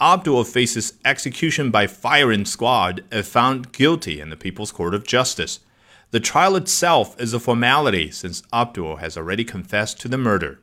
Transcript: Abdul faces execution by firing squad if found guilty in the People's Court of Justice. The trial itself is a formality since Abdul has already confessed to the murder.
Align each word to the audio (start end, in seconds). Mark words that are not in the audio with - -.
Abdul 0.00 0.44
faces 0.44 0.94
execution 1.04 1.72
by 1.72 1.88
firing 1.88 2.44
squad 2.44 3.02
if 3.10 3.26
found 3.26 3.72
guilty 3.72 4.20
in 4.20 4.30
the 4.30 4.36
People's 4.36 4.70
Court 4.70 4.94
of 4.94 5.04
Justice. 5.04 5.58
The 6.12 6.20
trial 6.20 6.54
itself 6.54 7.20
is 7.20 7.34
a 7.34 7.40
formality 7.40 8.12
since 8.12 8.44
Abdul 8.52 8.96
has 8.96 9.16
already 9.16 9.44
confessed 9.44 10.00
to 10.00 10.08
the 10.08 10.16
murder. 10.16 10.60